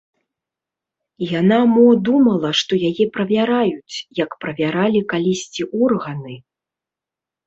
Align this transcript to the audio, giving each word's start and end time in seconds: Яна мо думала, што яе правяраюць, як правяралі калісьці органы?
Яна 1.39 1.57
мо 1.73 1.83
думала, 2.07 2.49
што 2.59 2.79
яе 2.89 3.05
правяраюць, 3.17 3.95
як 4.21 4.29
правяралі 4.47 4.99
калісьці 5.13 5.67
органы? 5.89 6.35